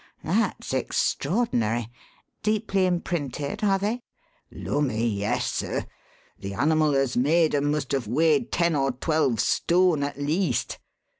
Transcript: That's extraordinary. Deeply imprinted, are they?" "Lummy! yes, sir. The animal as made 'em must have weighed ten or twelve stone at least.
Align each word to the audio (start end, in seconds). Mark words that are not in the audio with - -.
That's 0.23 0.73
extraordinary. 0.73 1.91
Deeply 2.41 2.87
imprinted, 2.87 3.63
are 3.63 3.77
they?" 3.77 4.01
"Lummy! 4.51 5.05
yes, 5.07 5.45
sir. 5.51 5.85
The 6.39 6.55
animal 6.55 6.95
as 6.95 7.15
made 7.15 7.53
'em 7.53 7.69
must 7.69 7.91
have 7.91 8.07
weighed 8.07 8.51
ten 8.51 8.75
or 8.75 8.93
twelve 8.93 9.39
stone 9.39 10.01
at 10.01 10.19
least. 10.19 10.79